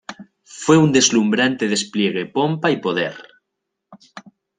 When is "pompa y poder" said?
2.25-3.13